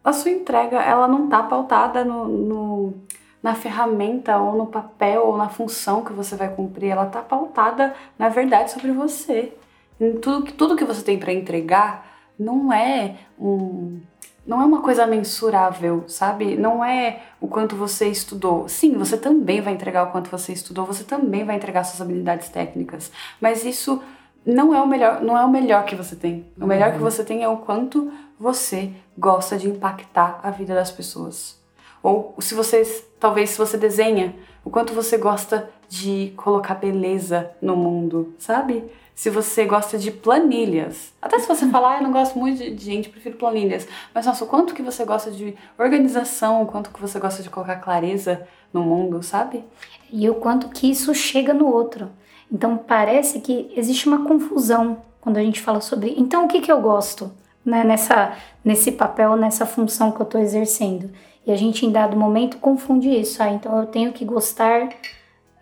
a 0.04 0.12
sua 0.12 0.30
entrega 0.30 0.80
ela 0.82 1.08
não 1.08 1.24
está 1.24 1.42
pautada 1.42 2.04
no, 2.04 2.28
no, 2.28 2.94
na 3.42 3.54
ferramenta 3.54 4.36
ou 4.38 4.56
no 4.56 4.66
papel 4.66 5.26
ou 5.26 5.36
na 5.36 5.48
função 5.48 6.04
que 6.04 6.12
você 6.12 6.36
vai 6.36 6.54
cumprir, 6.54 6.90
ela 6.90 7.06
está 7.06 7.22
pautada 7.22 7.94
na 8.18 8.28
verdade 8.28 8.70
sobre 8.70 8.92
você. 8.92 9.52
Tudo, 9.98 10.52
tudo 10.52 10.76
que 10.76 10.84
você 10.84 11.02
tem 11.02 11.18
para 11.18 11.32
entregar 11.32 12.06
não 12.38 12.72
é 12.72 13.16
um 13.38 14.00
não 14.46 14.60
é 14.60 14.64
uma 14.66 14.82
coisa 14.82 15.06
mensurável, 15.06 16.04
sabe? 16.06 16.54
Não 16.54 16.84
é 16.84 17.22
o 17.40 17.48
quanto 17.48 17.74
você 17.76 18.08
estudou. 18.08 18.68
Sim, 18.68 18.92
você 18.92 19.16
também 19.16 19.62
vai 19.62 19.72
entregar 19.72 20.02
o 20.02 20.12
quanto 20.12 20.28
você 20.28 20.52
estudou, 20.52 20.84
você 20.84 21.02
também 21.02 21.44
vai 21.44 21.56
entregar 21.56 21.82
suas 21.84 22.02
habilidades 22.02 22.50
técnicas, 22.50 23.10
mas 23.40 23.64
isso 23.64 24.02
não 24.44 24.74
é 24.74 24.82
o 24.82 24.86
melhor, 24.86 25.22
não 25.22 25.38
é 25.38 25.44
o 25.44 25.50
melhor 25.50 25.84
que 25.86 25.94
você 25.94 26.14
tem. 26.14 26.44
O 26.60 26.66
melhor 26.66 26.90
que 26.90 26.98
uhum. 26.98 27.04
você 27.04 27.24
tem 27.24 27.42
é 27.42 27.48
o 27.48 27.56
quanto 27.56 28.12
você 28.38 28.92
gosta 29.16 29.56
de 29.56 29.68
impactar 29.68 30.40
a 30.42 30.50
vida 30.50 30.74
das 30.74 30.90
pessoas. 30.90 31.58
Ou 32.02 32.34
se 32.38 32.54
você, 32.54 32.82
talvez 33.18 33.50
se 33.50 33.58
você 33.58 33.78
desenha, 33.78 34.34
o 34.62 34.68
quanto 34.68 34.92
você 34.92 35.16
gosta 35.16 35.70
de 35.88 36.34
colocar 36.36 36.74
beleza 36.74 37.50
no 37.62 37.74
mundo, 37.74 38.34
sabe? 38.38 38.84
Se 39.14 39.30
você 39.30 39.64
gosta 39.64 39.96
de 39.96 40.10
planilhas. 40.10 41.12
Até 41.22 41.38
se 41.38 41.46
você 41.46 41.68
falar, 41.68 41.94
ah, 41.94 41.98
eu 41.98 42.02
não 42.02 42.12
gosto 42.12 42.38
muito 42.38 42.58
de, 42.58 42.70
de 42.74 42.84
gente, 42.84 43.08
prefiro 43.08 43.36
planilhas. 43.36 43.86
Mas 44.12 44.26
nossa, 44.26 44.44
o 44.44 44.48
quanto 44.48 44.74
que 44.74 44.82
você 44.82 45.04
gosta 45.04 45.30
de 45.30 45.54
organização, 45.78 46.62
o 46.62 46.66
quanto 46.66 46.90
que 46.90 47.00
você 47.00 47.20
gosta 47.20 47.42
de 47.42 47.48
colocar 47.48 47.76
clareza 47.76 48.46
no 48.72 48.82
mundo, 48.82 49.22
sabe? 49.22 49.64
E 50.12 50.28
o 50.28 50.34
quanto 50.34 50.68
que 50.68 50.90
isso 50.90 51.14
chega 51.14 51.54
no 51.54 51.66
outro. 51.66 52.10
Então 52.52 52.76
parece 52.76 53.40
que 53.40 53.72
existe 53.76 54.08
uma 54.08 54.24
confusão 54.24 54.98
quando 55.20 55.36
a 55.36 55.42
gente 55.42 55.60
fala 55.60 55.80
sobre. 55.80 56.14
Então 56.18 56.44
o 56.44 56.48
que, 56.48 56.60
que 56.60 56.70
eu 56.70 56.80
gosto 56.80 57.32
né, 57.64 57.84
nessa, 57.84 58.36
nesse 58.64 58.92
papel, 58.92 59.36
nessa 59.36 59.64
função 59.64 60.10
que 60.10 60.20
eu 60.20 60.24
estou 60.24 60.40
exercendo? 60.40 61.10
E 61.46 61.52
a 61.52 61.56
gente, 61.56 61.84
em 61.84 61.92
dado 61.92 62.16
momento, 62.16 62.58
confunde 62.58 63.08
isso. 63.08 63.42
Ah, 63.42 63.50
então 63.50 63.78
eu 63.78 63.86
tenho 63.86 64.12
que 64.12 64.24
gostar 64.24 64.88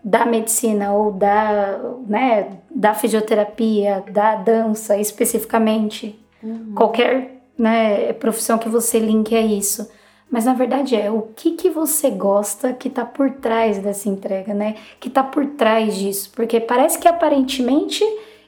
da 0.05 0.27
medicina 0.27 0.93
ou 0.93 1.13
da, 1.13 1.79
né, 2.07 2.59
da 2.71 2.93
fisioterapia, 2.93 4.05
da 4.11 4.35
dança 4.35 4.97
especificamente. 4.97 6.19
Uhum. 6.43 6.73
Qualquer 6.75 7.43
né, 7.57 8.13
profissão 8.15 8.59
que 8.59 8.69
você 8.69 8.99
linke 8.99 9.35
a 9.35 9.41
isso. 9.41 9.89
Mas 10.31 10.47
na 10.47 10.55
verdade 10.55 10.97
é 10.97 11.11
o 11.11 11.29
que, 11.37 11.53
que 11.53 11.69
você 11.69 12.11
gosta 12.11 12.73
que 12.73 12.89
está 12.89 13.05
por 13.05 13.31
trás 13.33 13.79
dessa 13.79 14.09
entrega, 14.09 14.55
né? 14.55 14.77
Que 14.99 15.09
está 15.09 15.23
por 15.23 15.47
trás 15.47 15.95
disso. 15.95 16.33
Porque 16.35 16.59
parece 16.59 16.99
que 16.99 17.07
aparentemente 17.07 18.03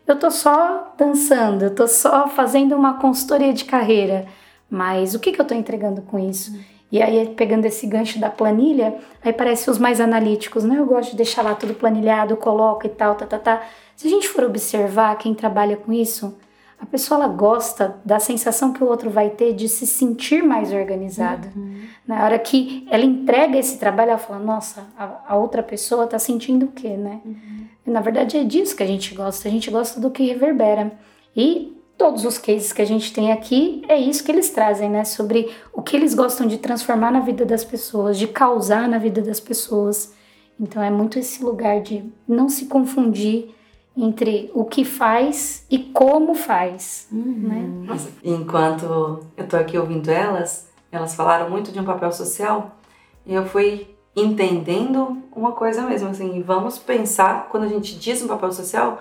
eu 0.07 0.19
tô 0.19 0.31
só 0.31 0.95
dançando, 0.97 1.65
eu 1.67 1.75
tô 1.75 1.87
só 1.87 2.27
fazendo 2.27 2.75
uma 2.75 2.95
consultoria 2.95 3.53
de 3.53 3.67
carreira. 3.67 4.27
Mas 4.69 5.15
o 5.15 5.21
que, 5.21 5.31
que 5.31 5.41
eu 5.41 5.45
tô 5.45 5.55
entregando 5.55 6.01
com 6.03 6.19
isso? 6.19 6.59
E 6.95 7.03
aí, 7.03 7.27
pegando 7.31 7.65
esse 7.65 7.89
gancho 7.89 8.21
da 8.21 8.31
planilha, 8.31 8.95
aí 9.21 9.33
parece 9.33 9.69
os 9.69 9.79
mais 9.79 10.01
analíticos, 10.01 10.63
né? 10.63 10.79
Eu 10.79 10.87
gosto 10.87 11.11
de 11.11 11.17
deixar 11.17 11.43
lá 11.43 11.53
tudo 11.53 11.75
planilhado, 11.75 12.37
coloca 12.37 12.87
e 12.87 12.91
tal, 12.91 13.17
tá, 13.17 13.27
tá, 13.27 13.37
tá. 13.37 13.63
Se 13.97 14.07
a 14.07 14.11
gente 14.11 14.29
for 14.29 14.45
observar 14.45 15.19
quem 15.19 15.35
trabalha 15.35 15.77
com 15.77 15.93
isso, 15.93 16.39
a 16.81 16.87
pessoa 16.87 17.19
ela 17.25 17.27
gosta 17.27 17.97
da 18.05 18.21
sensação 18.21 18.73
que 18.73 18.85
o 18.85 18.87
outro 18.87 19.11
vai 19.11 19.31
ter 19.31 19.55
de 19.55 19.69
se 19.69 19.89
sentir 19.89 20.41
mais 20.45 20.73
organizado. 20.73 21.49
Uhum. 21.57 21.81
Na 22.07 22.23
hora 22.23 22.39
que 22.39 22.87
ela 22.89 23.05
entrega 23.05 23.59
esse 23.59 23.77
trabalho, 23.77 24.11
ela 24.11 24.19
fala: 24.19 24.39
Nossa, 24.39 24.87
a, 24.97 25.33
a 25.35 25.37
outra 25.37 25.65
pessoa 25.65 26.07
tá 26.07 26.21
sentindo 26.21 26.67
o 26.67 26.71
quê, 26.71 26.91
né? 26.91 27.21
Uhum. 27.25 27.93
Na 27.93 28.03
verdade 28.03 28.37
é 28.37 28.45
disso 28.45 28.77
que 28.77 28.85
a 28.85 28.87
gente 28.87 29.13
gosta, 29.17 29.49
a 29.49 29.51
gente 29.51 29.69
gosta 29.69 29.99
do 29.99 30.13
que 30.13 30.23
reverbera. 30.27 30.93
E 31.37 31.74
todos 31.97 32.25
os 32.25 32.39
cases 32.39 32.73
que 32.73 32.83
a 32.83 32.85
gente 32.85 33.13
tem 33.13 33.33
aqui 33.33 33.83
é 33.89 33.99
isso 33.99 34.25
que 34.25 34.33
eles 34.33 34.51
trazem, 34.51 34.91
né? 34.91 35.05
Sobre 35.05 35.51
o 35.73 35.83
que 35.83 35.97
eles 35.97 36.15
gostam 36.15 36.47
de 36.47 36.59
transformar 36.59 37.11
na 37.11 37.21
vida 37.21 37.45
das 37.45 37.65
pessoas, 37.65 38.19
de 38.19 38.27
causar 38.27 38.89
na 38.89 38.99
vida 38.99 39.23
das 39.23 39.41
pessoas. 39.41 40.13
Então 40.59 40.83
é 40.83 40.91
muito 40.91 41.19
esse 41.19 41.43
lugar 41.43 41.81
de 41.81 42.05
não 42.27 42.49
se 42.49 42.67
confundir 42.67 43.55
entre 43.97 44.51
o 44.55 44.65
que 44.65 44.85
faz 44.85 45.65
e 45.71 45.79
como 45.79 46.35
faz. 46.35 47.07
Uhum. 47.13 47.87
Né? 47.87 47.97
Enquanto 48.25 49.25
eu 49.37 49.47
tô 49.49 49.57
aqui 49.57 49.79
ouvindo 49.79 50.11
elas, 50.11 50.69
elas 50.91 51.15
falaram 51.15 51.49
muito 51.49 51.71
de 51.71 51.79
um 51.79 51.85
papel 51.85 52.11
social 52.13 52.77
e 53.25 53.35
eu 53.35 53.47
fui 53.47 53.95
entendendo 54.17 55.23
uma 55.35 55.53
coisa 55.53 55.83
mesmo, 55.83 56.09
assim, 56.09 56.41
vamos 56.43 56.79
pensar, 56.79 57.49
quando 57.49 57.65
a 57.65 57.69
gente 57.69 57.99
diz 57.99 58.23
um 58.23 58.29
papel 58.29 58.53
social, 58.53 59.01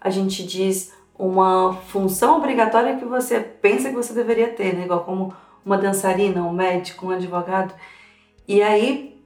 a 0.00 0.08
gente 0.08 0.46
diz 0.46 0.92
uma 1.18 1.74
função 1.88 2.36
obrigatória 2.36 2.96
que 2.96 3.04
você 3.04 3.40
pensa 3.40 3.88
que 3.88 3.94
você 3.94 4.12
deveria 4.12 4.48
ter, 4.48 4.74
né? 4.74 4.84
Igual 4.84 5.04
como 5.04 5.34
uma 5.64 5.78
dançarina, 5.78 6.42
um 6.42 6.52
médico, 6.52 7.06
um 7.06 7.10
advogado. 7.10 7.74
E 8.46 8.62
aí 8.62 9.20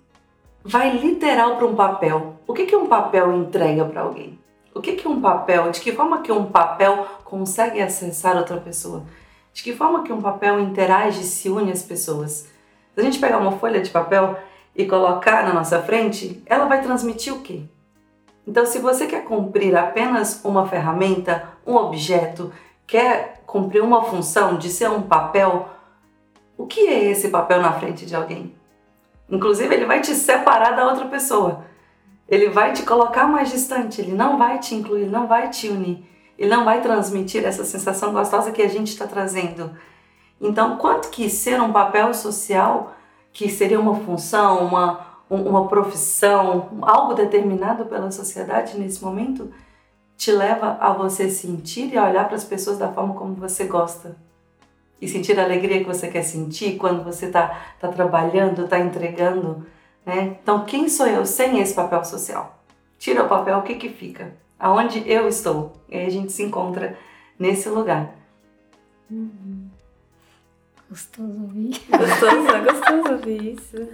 vai 0.64 0.96
literal 0.96 1.56
para 1.56 1.66
um 1.66 1.74
papel. 1.74 2.36
O 2.46 2.52
que, 2.54 2.66
que 2.66 2.76
um 2.76 2.86
papel 2.86 3.32
entrega 3.32 3.84
para 3.84 4.02
alguém? 4.02 4.38
O 4.74 4.80
que, 4.80 4.92
que 4.92 5.08
um 5.08 5.20
papel, 5.20 5.70
de 5.70 5.80
que 5.80 5.92
forma 5.92 6.22
que 6.22 6.30
um 6.30 6.46
papel 6.46 7.06
consegue 7.24 7.80
acessar 7.80 8.36
outra 8.36 8.56
pessoa? 8.58 9.02
De 9.52 9.62
que 9.62 9.74
forma 9.74 10.04
que 10.04 10.12
um 10.12 10.22
papel 10.22 10.60
interage 10.60 11.22
e 11.22 11.24
se 11.24 11.48
une 11.48 11.72
às 11.72 11.82
pessoas? 11.82 12.48
Se 12.94 13.00
a 13.00 13.02
gente 13.02 13.18
pegar 13.18 13.38
uma 13.38 13.52
folha 13.52 13.80
de 13.80 13.90
papel 13.90 14.36
e 14.74 14.86
colocar 14.86 15.42
na 15.42 15.52
nossa 15.52 15.82
frente, 15.82 16.42
ela 16.46 16.66
vai 16.66 16.80
transmitir 16.82 17.34
o 17.34 17.40
quê? 17.40 17.62
Então, 18.46 18.64
se 18.64 18.78
você 18.78 19.06
quer 19.06 19.24
cumprir 19.24 19.76
apenas 19.76 20.44
uma 20.44 20.66
ferramenta, 20.66 21.48
um 21.70 21.76
objeto, 21.76 22.52
quer 22.86 23.42
cumprir 23.46 23.82
uma 23.82 24.04
função 24.04 24.58
de 24.58 24.68
ser 24.68 24.90
um 24.90 25.02
papel, 25.02 25.68
o 26.56 26.66
que 26.66 26.86
é 26.86 27.04
esse 27.04 27.28
papel 27.28 27.60
na 27.60 27.72
frente 27.72 28.04
de 28.04 28.14
alguém? 28.14 28.54
Inclusive, 29.28 29.72
ele 29.74 29.86
vai 29.86 30.00
te 30.00 30.14
separar 30.14 30.74
da 30.74 30.86
outra 30.86 31.06
pessoa. 31.06 31.64
Ele 32.28 32.48
vai 32.48 32.72
te 32.72 32.82
colocar 32.82 33.26
mais 33.26 33.50
distante, 33.50 34.00
ele 34.00 34.12
não 34.12 34.38
vai 34.38 34.58
te 34.58 34.74
incluir, 34.74 35.06
não 35.06 35.26
vai 35.26 35.50
te 35.50 35.68
unir, 35.68 36.04
ele 36.38 36.50
não 36.50 36.64
vai 36.64 36.80
transmitir 36.80 37.44
essa 37.44 37.64
sensação 37.64 38.12
gostosa 38.12 38.52
que 38.52 38.62
a 38.62 38.68
gente 38.68 38.88
está 38.88 39.06
trazendo. 39.06 39.72
Então, 40.40 40.76
quanto 40.76 41.10
que 41.10 41.28
ser 41.28 41.60
um 41.60 41.72
papel 41.72 42.14
social, 42.14 42.94
que 43.32 43.48
seria 43.48 43.80
uma 43.80 43.96
função, 43.96 44.64
uma, 44.64 45.00
uma 45.28 45.68
profissão, 45.68 46.78
algo 46.82 47.14
determinado 47.14 47.84
pela 47.86 48.10
sociedade 48.10 48.78
nesse 48.78 49.04
momento, 49.04 49.52
te 50.20 50.30
leva 50.30 50.76
a 50.80 50.92
você 50.92 51.30
sentir 51.30 51.94
e 51.94 51.96
a 51.96 52.06
olhar 52.06 52.26
para 52.26 52.36
as 52.36 52.44
pessoas 52.44 52.76
da 52.76 52.92
forma 52.92 53.14
como 53.14 53.34
você 53.34 53.64
gosta. 53.64 54.14
E 55.00 55.08
sentir 55.08 55.40
a 55.40 55.44
alegria 55.44 55.78
que 55.78 55.86
você 55.86 56.08
quer 56.08 56.22
sentir 56.22 56.76
quando 56.76 57.02
você 57.02 57.26
está 57.26 57.58
tá 57.80 57.88
trabalhando, 57.88 58.64
está 58.64 58.78
entregando 58.78 59.64
né? 60.04 60.38
Então, 60.42 60.64
quem 60.64 60.88
sou 60.88 61.06
eu 61.06 61.24
sem 61.24 61.60
esse 61.60 61.74
papel 61.74 62.04
social? 62.04 62.62
Tira 62.98 63.24
o 63.24 63.28
papel, 63.28 63.58
o 63.58 63.62
que, 63.62 63.76
que 63.76 63.88
fica? 63.88 64.34
Aonde 64.58 65.02
eu 65.10 65.28
estou? 65.28 65.72
E 65.88 65.96
aí 65.96 66.06
a 66.06 66.10
gente 66.10 66.32
se 66.32 66.42
encontra 66.42 66.98
nesse 67.38 67.68
lugar. 67.68 68.14
Uhum. 69.10 69.68
Gostoso 70.88 71.42
ouvir. 71.42 71.80
Gostoso, 71.88 72.64
gostoso 72.64 73.12
ouvir 73.12 73.54
isso. 73.54 73.88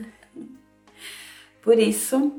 Por 1.63 1.79
isso, 1.79 2.33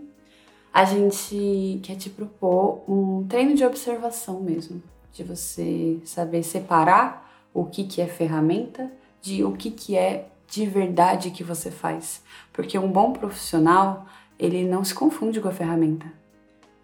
a 0.73 0.85
gente 0.85 1.79
quer 1.83 1.95
te 1.95 2.09
propor 2.09 2.83
um 2.87 3.25
treino 3.27 3.55
de 3.55 3.65
observação 3.65 4.39
mesmo, 4.39 4.81
de 5.11 5.23
você 5.23 5.99
saber 6.05 6.43
separar 6.43 7.27
o 7.53 7.65
que, 7.65 7.83
que 7.83 8.01
é 8.01 8.05
ferramenta 8.05 8.91
de 9.21 9.43
o 9.43 9.53
que, 9.53 9.71
que 9.71 9.97
é 9.97 10.27
de 10.47 10.65
verdade 10.65 11.31
que 11.31 11.43
você 11.43 11.69
faz. 11.71 12.23
Porque 12.53 12.77
um 12.77 12.91
bom 12.91 13.11
profissional, 13.11 14.05
ele 14.37 14.63
não 14.63 14.83
se 14.83 14.93
confunde 14.93 15.41
com 15.41 15.49
a 15.49 15.51
ferramenta. 15.51 16.05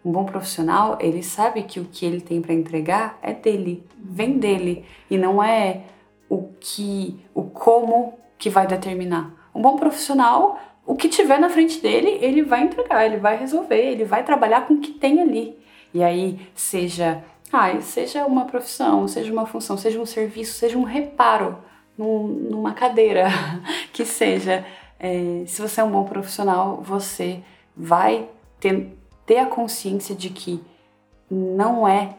Um 0.04 0.12
bom 0.12 0.24
profissional, 0.24 0.98
ele 1.00 1.22
sabe 1.22 1.62
que 1.62 1.80
o 1.80 1.86
que 1.86 2.04
ele 2.04 2.20
tem 2.20 2.42
para 2.42 2.52
entregar 2.52 3.18
é 3.22 3.32
dele, 3.32 3.86
vem 3.96 4.38
dele 4.38 4.84
e 5.10 5.16
não 5.16 5.42
é 5.42 5.84
o 6.28 6.48
que, 6.60 7.24
o 7.32 7.42
como 7.44 8.14
que 8.36 8.50
vai 8.50 8.66
determinar. 8.66 9.32
Um 9.54 9.62
bom 9.62 9.76
profissional, 9.76 10.58
o 10.86 10.94
que 10.94 11.08
tiver 11.08 11.38
na 11.38 11.48
frente 11.48 11.80
dele, 11.80 12.18
ele 12.20 12.42
vai 12.42 12.62
entregar, 12.62 13.04
ele 13.06 13.16
vai 13.16 13.36
resolver, 13.36 13.80
ele 13.80 14.04
vai 14.04 14.22
trabalhar 14.22 14.66
com 14.66 14.74
o 14.74 14.80
que 14.80 14.92
tem 14.92 15.20
ali. 15.20 15.58
E 15.92 16.02
aí, 16.02 16.38
seja, 16.54 17.22
ah, 17.52 17.80
seja 17.80 18.26
uma 18.26 18.44
profissão, 18.44 19.06
seja 19.08 19.32
uma 19.32 19.46
função, 19.46 19.76
seja 19.76 20.00
um 20.00 20.06
serviço, 20.06 20.54
seja 20.54 20.76
um 20.76 20.82
reparo, 20.82 21.58
num, 21.96 22.26
numa 22.26 22.74
cadeira 22.74 23.28
que 23.92 24.04
seja. 24.04 24.64
É, 24.98 25.44
se 25.46 25.60
você 25.60 25.80
é 25.80 25.84
um 25.84 25.90
bom 25.90 26.04
profissional, 26.04 26.80
você 26.82 27.42
vai 27.76 28.28
ter, 28.60 28.96
ter 29.26 29.38
a 29.38 29.46
consciência 29.46 30.14
de 30.14 30.30
que 30.30 30.62
não 31.30 31.86
é 31.86 32.16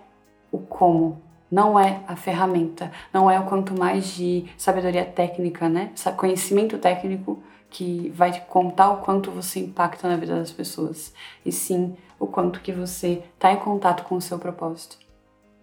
o 0.52 0.60
como, 0.60 1.22
não 1.52 1.80
é 1.80 2.02
a 2.08 2.16
ferramenta, 2.16 2.92
não 3.14 3.30
é 3.30 3.40
o 3.40 3.46
quanto 3.46 3.78
mais 3.78 4.08
de 4.16 4.46
sabedoria 4.58 5.06
técnica, 5.06 5.70
né? 5.70 5.92
Conhecimento 6.18 6.78
técnico 6.78 7.42
que 7.70 8.10
vai 8.16 8.40
contar 8.48 8.92
o 8.92 8.98
quanto 8.98 9.32
você 9.32 9.60
impacta 9.60 10.08
na 10.08 10.16
vida 10.16 10.36
das 10.36 10.52
pessoas, 10.52 11.14
e 11.46 11.52
sim 11.52 11.96
o 12.20 12.26
quanto 12.26 12.62
que 12.62 12.72
você 12.72 13.24
está 13.34 13.52
em 13.52 13.58
contato 13.58 14.04
com 14.04 14.16
o 14.16 14.22
seu 14.22 14.40
propósito, 14.40 14.98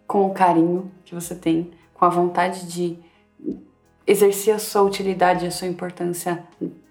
com 0.06 0.26
o 0.26 0.34
carinho 0.34 0.90
que 1.04 1.14
você 1.14 1.34
tem, 1.34 1.70
com 1.94 2.04
a 2.04 2.10
vontade 2.10 2.66
de 2.66 2.98
exercer 4.06 4.54
a 4.54 4.58
sua 4.58 4.82
utilidade 4.82 5.44
e 5.44 5.48
a 5.48 5.50
sua 5.50 5.68
importância 5.68 6.42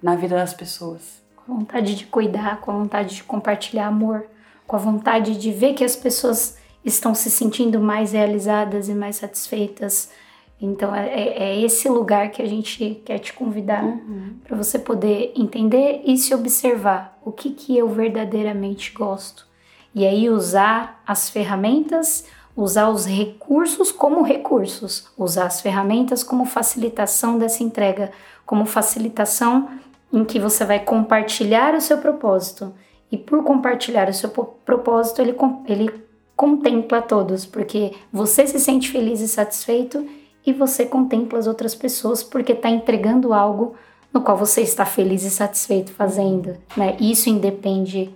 na 0.01 0.15
vida 0.15 0.35
das 0.35 0.53
pessoas. 0.53 1.21
Com 1.35 1.53
a 1.53 1.55
vontade 1.57 1.95
de 1.95 2.05
cuidar, 2.05 2.59
com 2.61 2.71
a 2.71 2.75
vontade 2.75 3.15
de 3.15 3.23
compartilhar 3.23 3.87
amor, 3.87 4.25
com 4.65 4.75
a 4.75 4.79
vontade 4.79 5.37
de 5.37 5.51
ver 5.51 5.73
que 5.73 5.83
as 5.83 5.95
pessoas 5.95 6.57
estão 6.83 7.13
se 7.13 7.29
sentindo 7.29 7.79
mais 7.79 8.11
realizadas 8.11 8.89
e 8.89 8.93
mais 8.93 9.17
satisfeitas. 9.17 10.11
Então 10.59 10.93
é, 10.93 11.07
é, 11.09 11.43
é 11.43 11.61
esse 11.61 11.89
lugar 11.89 12.29
que 12.29 12.41
a 12.41 12.45
gente 12.45 13.01
quer 13.05 13.19
te 13.19 13.33
convidar 13.33 13.83
uhum. 13.83 14.35
para 14.43 14.55
você 14.55 14.77
poder 14.77 15.33
entender 15.35 16.01
e 16.05 16.17
se 16.17 16.33
observar 16.33 17.17
o 17.23 17.31
que, 17.31 17.51
que 17.51 17.77
eu 17.77 17.89
verdadeiramente 17.89 18.91
gosto. 18.91 19.47
E 19.93 20.05
aí 20.05 20.29
usar 20.29 21.01
as 21.05 21.29
ferramentas 21.29 22.25
usar 22.55 22.89
os 22.89 23.05
recursos 23.05 23.91
como 23.91 24.21
recursos, 24.21 25.07
usar 25.17 25.45
as 25.45 25.61
ferramentas 25.61 26.23
como 26.23 26.45
facilitação 26.45 27.37
dessa 27.37 27.63
entrega, 27.63 28.11
como 28.45 28.65
facilitação 28.65 29.69
em 30.11 30.25
que 30.25 30.39
você 30.39 30.65
vai 30.65 30.79
compartilhar 30.79 31.73
o 31.73 31.81
seu 31.81 31.97
propósito. 31.97 32.73
E 33.11 33.17
por 33.17 33.43
compartilhar 33.43 34.09
o 34.09 34.13
seu 34.13 34.29
propósito, 34.29 35.21
ele, 35.21 35.35
ele 35.67 35.89
contempla 36.35 37.01
todos, 37.01 37.45
porque 37.45 37.93
você 38.11 38.47
se 38.47 38.59
sente 38.59 38.89
feliz 38.89 39.21
e 39.21 39.27
satisfeito 39.27 40.07
e 40.45 40.51
você 40.53 40.85
contempla 40.85 41.37
as 41.37 41.47
outras 41.47 41.75
pessoas 41.75 42.23
porque 42.23 42.53
está 42.53 42.69
entregando 42.69 43.33
algo 43.33 43.75
no 44.13 44.21
qual 44.21 44.37
você 44.37 44.61
está 44.61 44.85
feliz 44.85 45.23
e 45.23 45.29
satisfeito 45.29 45.93
fazendo. 45.93 46.57
Né? 46.75 46.97
Isso 46.99 47.29
independe 47.29 48.13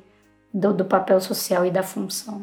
do, 0.54 0.74
do 0.74 0.86
papel 0.86 1.20
social 1.22 1.66
e 1.66 1.72
da 1.72 1.84
função. 1.84 2.42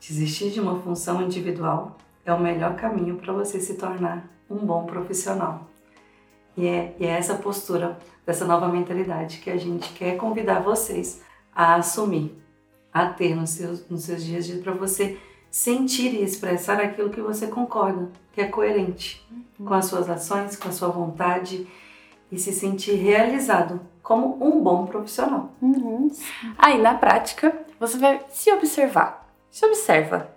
Desistir 0.00 0.50
de 0.50 0.60
uma 0.60 0.80
função 0.80 1.22
individual 1.22 1.96
é 2.24 2.32
o 2.32 2.40
melhor 2.40 2.76
caminho 2.76 3.16
para 3.16 3.32
você 3.32 3.60
se 3.60 3.74
tornar 3.74 4.28
um 4.50 4.56
bom 4.56 4.84
profissional. 4.84 5.66
E 6.56 6.66
é, 6.66 6.94
e 6.98 7.06
é 7.06 7.10
essa 7.10 7.34
postura, 7.34 7.98
dessa 8.24 8.44
nova 8.44 8.68
mentalidade 8.68 9.38
que 9.38 9.50
a 9.50 9.56
gente 9.56 9.92
quer 9.92 10.16
convidar 10.16 10.60
vocês 10.60 11.22
a 11.54 11.76
assumir, 11.76 12.36
a 12.94 13.06
ter 13.06 13.34
nos 13.34 13.50
seus, 13.50 13.88
nos 13.90 14.04
seus 14.04 14.22
dias 14.22 14.46
de 14.46 14.58
para 14.58 14.72
você 14.72 15.18
sentir 15.50 16.14
e 16.14 16.22
expressar 16.22 16.80
aquilo 16.80 17.10
que 17.10 17.20
você 17.20 17.48
concorda, 17.48 18.08
que 18.32 18.40
é 18.40 18.46
coerente 18.46 19.26
uhum. 19.58 19.66
com 19.66 19.74
as 19.74 19.86
suas 19.86 20.08
ações, 20.08 20.56
com 20.56 20.68
a 20.68 20.72
sua 20.72 20.88
vontade 20.88 21.66
e 22.30 22.38
se 22.38 22.52
sentir 22.52 22.94
realizado 22.94 23.80
como 24.00 24.36
um 24.40 24.62
bom 24.62 24.86
profissional. 24.86 25.52
Uhum. 25.60 26.08
Aí 26.56 26.80
na 26.80 26.94
prática 26.94 27.56
você 27.80 27.98
vai 27.98 28.20
se 28.30 28.52
observar, 28.52 29.28
se 29.50 29.66
observa, 29.66 30.30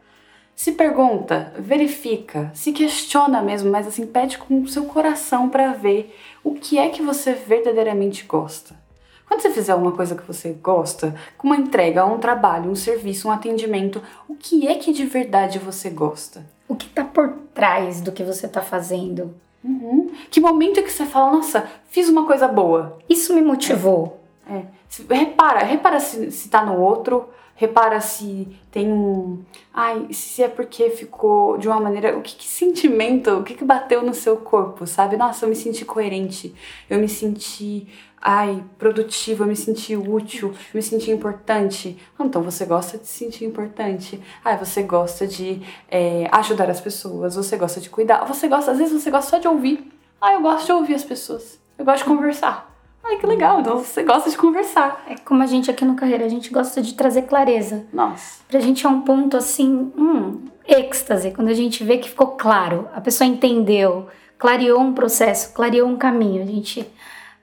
se 0.56 0.72
pergunta, 0.72 1.54
verifica, 1.60 2.50
se 2.56 2.72
questiona 2.72 3.42
mesmo, 3.42 3.70
mas 3.70 3.86
assim 3.86 4.08
pede 4.08 4.40
com 4.40 4.62
o 4.62 4.68
seu 4.68 4.86
coração 4.86 5.50
para 5.50 5.74
ver 5.74 6.16
o 6.44 6.56
que 6.56 6.80
é 6.80 6.90
que 6.90 7.04
você 7.04 7.34
verdadeiramente 7.34 8.24
gosta. 8.26 8.87
Quando 9.28 9.42
você 9.42 9.52
fizer 9.52 9.76
uma 9.76 9.92
coisa 9.92 10.16
que 10.16 10.26
você 10.26 10.54
gosta, 10.54 11.14
com 11.38 11.48
uma 11.48 11.58
entrega, 11.58 12.06
um 12.06 12.18
trabalho, 12.18 12.72
um 12.72 12.76
serviço, 12.76 13.28
um 13.28 13.32
atendimento, 13.32 14.02
o 14.28 14.36
que 14.36 14.68
é 14.68 14.76
que 14.76 14.94
de 14.94 15.06
verdade 15.06 15.60
você 15.60 15.90
gosta? 15.90 16.46
O 16.68 16.76
que 16.76 16.88
está 16.88 17.04
por 17.04 17.34
trás 17.54 18.02
do 18.02 18.12
que 18.12 18.24
você 18.24 18.46
está 18.46 18.62
fazendo? 18.62 19.36
Uhum. 19.64 20.12
Que 20.30 20.40
momento 20.40 20.80
é 20.80 20.84
que 20.84 20.92
você 20.92 21.06
fala, 21.06 21.32
nossa, 21.32 21.70
fiz 21.90 22.08
uma 22.08 22.26
coisa 22.26 22.48
boa? 22.48 22.98
Isso 23.10 23.34
me 23.34 23.42
motivou. 23.42 24.22
É. 24.50 24.64
é. 25.10 25.14
Repara, 25.14 25.60
repara 25.64 26.00
se, 26.00 26.32
se 26.32 26.50
tá 26.50 26.66
no 26.66 26.80
outro, 26.80 27.30
repara 27.58 28.00
se 28.00 28.48
tem 28.72 28.92
um. 28.94 29.44
Ai, 29.74 30.08
se 30.14 30.44
é 30.44 30.48
porque 30.48 30.90
ficou 30.92 31.58
de 31.58 31.68
uma 31.68 31.80
maneira. 31.80 32.18
O 32.18 32.22
que, 32.22 32.36
que 32.36 32.48
sentimento, 32.48 33.32
o 33.32 33.44
que, 33.44 33.56
que 33.56 33.66
bateu 33.66 34.02
no 34.02 34.14
seu 34.14 34.38
corpo, 34.38 34.88
sabe? 34.88 35.18
Nossa, 35.18 35.44
eu 35.46 35.50
me 35.50 35.56
senti 35.56 35.84
coerente, 35.84 36.56
eu 36.90 37.00
me 37.00 37.10
senti 37.10 37.88
ai, 38.22 38.64
produtivo, 38.78 39.44
eu 39.44 39.48
me 39.48 39.56
senti 39.56 39.96
útil, 39.96 40.50
eu 40.50 40.56
me 40.76 40.82
senti 40.82 41.12
importante. 41.12 41.98
Então 42.20 42.44
você 42.44 42.66
gosta 42.66 42.98
de 42.98 43.08
se 43.08 43.26
sentir 43.26 43.46
importante. 43.46 44.22
Ai, 44.46 44.58
você 44.58 44.84
gosta 44.84 45.28
de 45.28 45.62
é, 45.90 46.28
ajudar 46.32 46.70
as 46.70 46.80
pessoas, 46.80 47.36
você 47.36 47.58
gosta 47.58 47.82
de 47.82 47.90
cuidar, 47.90 48.24
você 48.26 48.48
gosta, 48.48 48.72
às 48.72 48.78
vezes 48.78 49.02
você 49.02 49.10
gosta 49.10 49.32
só 49.32 49.40
de 49.40 49.48
ouvir. 49.48 49.92
Ah, 50.22 50.34
eu 50.34 50.42
gosto 50.42 50.68
de 50.68 50.72
ouvir 50.72 50.96
as 50.96 51.04
pessoas. 51.04 51.60
Eu 51.78 51.86
gosto 51.86 52.00
de 52.00 52.06
conversar. 52.06 52.67
Ai, 53.10 53.18
que 53.18 53.26
legal, 53.26 53.62
então 53.62 53.78
você 53.78 54.04
gosta 54.04 54.30
de 54.30 54.38
conversar. 54.38 55.06
É 55.08 55.16
como 55.16 55.42
a 55.42 55.46
gente 55.46 55.72
aqui 55.72 55.86
no 55.86 55.96
Carreira, 55.96 56.26
a 56.26 56.30
gente 56.30 56.50
gosta 56.50 56.82
de 56.82 56.94
trazer 56.94 57.24
clareza. 57.24 57.86
Nossa. 57.94 58.42
Pra 58.48 58.60
gente 58.60 58.86
é 58.86 58.90
um 58.90 59.02
ponto 59.02 59.38
assim, 59.38 59.92
hum, 59.98 60.42
êxtase, 60.68 61.32
quando 61.32 61.48
a 61.48 61.54
gente 61.54 61.84
vê 61.84 61.98
que 61.98 62.10
ficou 62.10 62.28
claro, 62.28 62.90
a 62.94 63.00
pessoa 63.00 63.28
entendeu, 63.28 64.08
clareou 64.38 64.82
um 64.82 64.94
processo, 64.94 65.54
clareou 65.54 65.88
um 65.88 65.96
caminho. 65.96 66.44
A 66.44 66.46
gente 66.46 66.86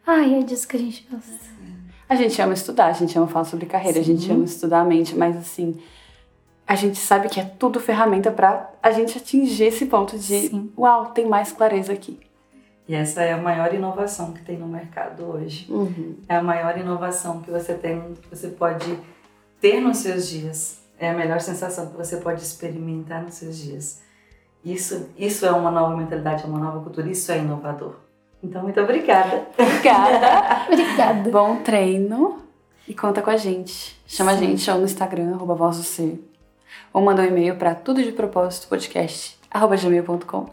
Ai, 0.06 0.34
é 0.34 0.42
disso 0.42 0.68
que 0.68 0.76
a 0.76 0.80
gente 0.80 1.06
gosta. 1.10 1.32
A 2.06 2.14
gente 2.14 2.40
ama 2.40 2.52
estudar, 2.52 2.86
a 2.86 2.92
gente 2.92 3.16
ama 3.16 3.26
falar 3.26 3.46
sobre 3.46 3.64
carreira, 3.64 3.94
Sim. 3.94 4.00
a 4.00 4.04
gente 4.04 4.30
ama 4.30 4.44
estudar 4.44 4.80
a 4.80 4.84
mente, 4.84 5.16
mas 5.16 5.36
assim, 5.36 5.80
a 6.66 6.74
gente 6.74 6.98
sabe 6.98 7.28
que 7.28 7.40
é 7.40 7.44
tudo 7.44 7.80
ferramenta 7.80 8.30
para 8.30 8.70
a 8.82 8.90
gente 8.90 9.16
atingir 9.16 9.64
esse 9.64 9.86
ponto 9.86 10.18
de, 10.18 10.48
Sim. 10.48 10.70
uau, 10.76 11.06
tem 11.06 11.26
mais 11.26 11.52
clareza 11.52 11.92
aqui. 11.92 12.20
E 12.86 12.94
essa 12.94 13.22
é 13.22 13.32
a 13.32 13.38
maior 13.38 13.74
inovação 13.74 14.32
que 14.32 14.42
tem 14.42 14.58
no 14.58 14.66
mercado 14.66 15.24
hoje. 15.24 15.66
Uhum. 15.70 16.16
É 16.28 16.36
a 16.36 16.42
maior 16.42 16.76
inovação 16.78 17.40
que 17.40 17.50
você 17.50 17.74
tem, 17.74 18.14
que 18.14 18.28
você 18.28 18.48
pode 18.48 18.98
ter 19.60 19.80
nos 19.80 19.98
seus 19.98 20.28
dias. 20.28 20.82
É 20.98 21.10
a 21.10 21.14
melhor 21.14 21.40
sensação 21.40 21.86
que 21.86 21.96
você 21.96 22.18
pode 22.18 22.42
experimentar 22.42 23.22
nos 23.22 23.34
seus 23.34 23.56
dias. 23.56 24.02
Isso, 24.62 25.08
isso 25.16 25.44
é 25.46 25.50
uma 25.50 25.70
nova 25.70 25.96
mentalidade, 25.96 26.44
é 26.44 26.46
uma 26.46 26.58
nova 26.58 26.80
cultura, 26.80 27.08
isso 27.08 27.32
é 27.32 27.38
inovador. 27.38 27.96
Então, 28.42 28.62
muito 28.62 28.80
obrigada. 28.80 29.46
Obrigada. 29.58 30.66
obrigada. 30.70 31.30
Bom 31.30 31.56
treino 31.56 32.42
e 32.86 32.94
conta 32.94 33.22
com 33.22 33.30
a 33.30 33.36
gente. 33.36 33.98
Chama 34.06 34.32
Sim. 34.32 34.36
a 34.36 34.40
gente 34.40 34.70
ou 34.70 34.78
no 34.78 34.84
Instagram, 34.84 35.34
arroba 35.34 35.54
voz 35.54 35.78
do 35.78 35.82
ser. 35.82 36.22
Ou 36.92 37.02
manda 37.02 37.22
um 37.22 37.26
e-mail 37.26 37.56
para 37.56 37.74
tudo 37.74 38.02
de 38.02 38.12
propósito 38.12 38.68
podcast, 38.68 39.38
arroba 39.50 39.76
gmail.com. 39.76 40.48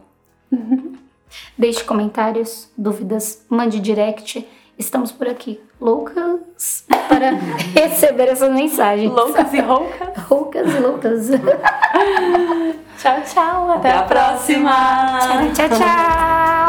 Deixe 1.56 1.84
comentários, 1.84 2.70
dúvidas, 2.76 3.44
mande 3.48 3.80
direct. 3.80 4.46
Estamos 4.78 5.12
por 5.12 5.28
aqui, 5.28 5.60
loucas, 5.80 6.84
para 7.08 7.30
receber 7.74 8.28
essas 8.28 8.50
mensagens. 8.52 9.12
Loucas 9.12 9.52
e 9.52 9.60
roucas. 9.60 10.24
Roucas 10.28 10.74
e 10.74 10.78
loucas. 10.78 11.28
tchau, 12.98 13.22
tchau. 13.26 13.70
Até, 13.70 13.90
até 13.90 13.98
a 13.98 14.02
próxima. 14.02 14.70
próxima. 14.70 15.52
Tchau, 15.52 15.68
tchau, 15.68 15.78
tchau. 15.78 16.61